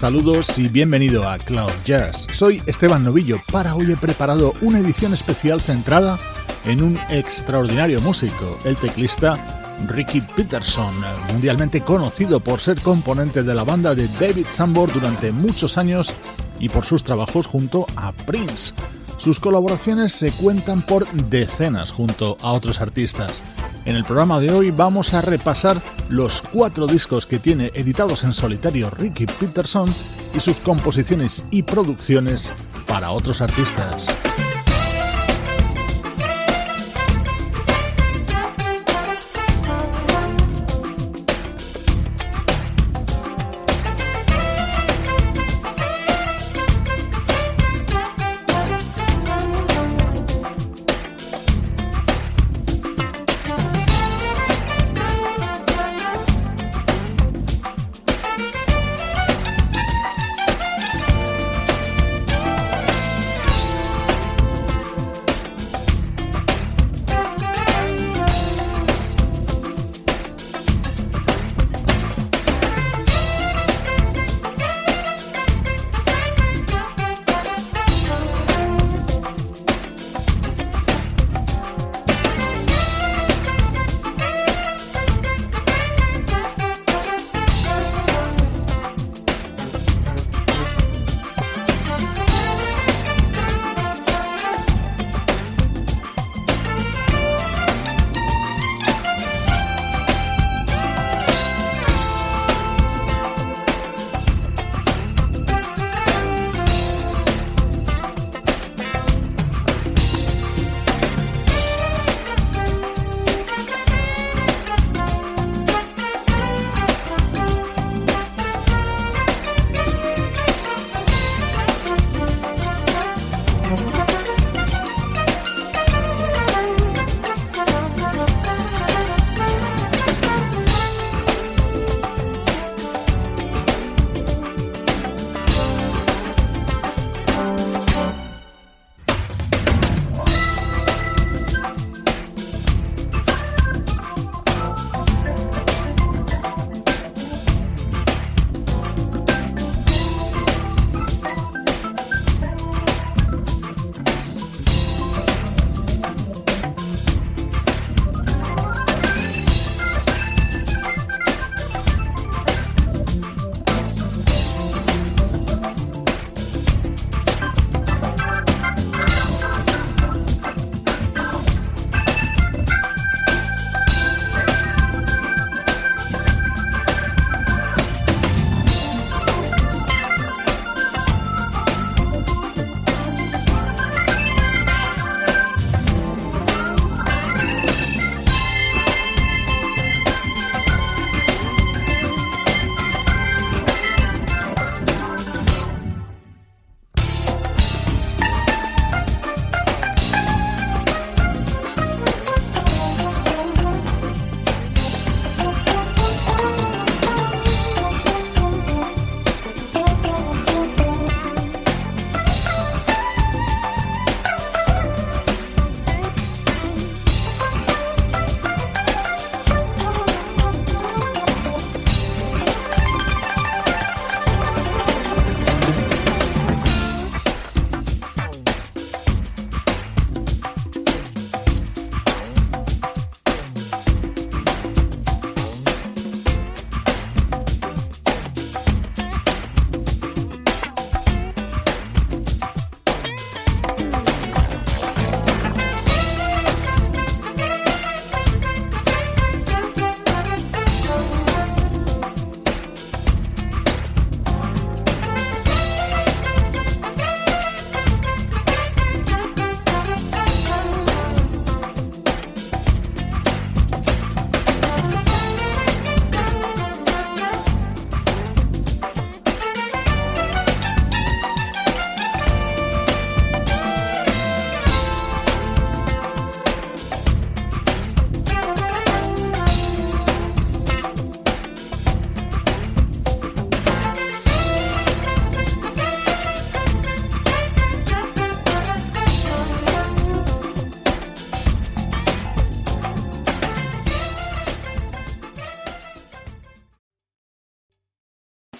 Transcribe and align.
Saludos 0.00 0.58
y 0.58 0.68
bienvenido 0.68 1.28
a 1.28 1.36
Cloud 1.36 1.70
Jazz. 1.84 2.26
Soy 2.32 2.62
Esteban 2.64 3.04
Novillo. 3.04 3.38
Para 3.52 3.74
hoy 3.74 3.92
he 3.92 3.98
preparado 3.98 4.54
una 4.62 4.78
edición 4.78 5.12
especial 5.12 5.60
centrada 5.60 6.18
en 6.64 6.82
un 6.82 6.98
extraordinario 7.10 8.00
músico, 8.00 8.58
el 8.64 8.76
teclista 8.76 9.76
Ricky 9.86 10.22
Peterson, 10.22 10.94
mundialmente 11.30 11.82
conocido 11.82 12.40
por 12.40 12.62
ser 12.62 12.80
componente 12.80 13.42
de 13.42 13.54
la 13.54 13.62
banda 13.62 13.94
de 13.94 14.08
David 14.18 14.46
Sambor 14.50 14.90
durante 14.90 15.32
muchos 15.32 15.76
años 15.76 16.14
y 16.58 16.70
por 16.70 16.86
sus 16.86 17.04
trabajos 17.04 17.44
junto 17.44 17.86
a 17.94 18.12
Prince. 18.12 18.72
Sus 19.18 19.38
colaboraciones 19.38 20.12
se 20.12 20.32
cuentan 20.32 20.80
por 20.80 21.06
decenas 21.28 21.90
junto 21.90 22.38
a 22.40 22.52
otros 22.52 22.80
artistas. 22.80 23.42
En 23.84 23.96
el 23.96 24.04
programa 24.04 24.40
de 24.40 24.52
hoy 24.52 24.70
vamos 24.70 25.14
a 25.14 25.22
repasar 25.22 25.80
los 26.08 26.42
cuatro 26.42 26.86
discos 26.86 27.24
que 27.24 27.38
tiene 27.38 27.70
editados 27.74 28.24
en 28.24 28.32
solitario 28.32 28.90
Ricky 28.90 29.26
Peterson 29.26 29.88
y 30.34 30.40
sus 30.40 30.58
composiciones 30.58 31.42
y 31.50 31.62
producciones 31.62 32.52
para 32.86 33.10
otros 33.10 33.40
artistas. 33.40 34.06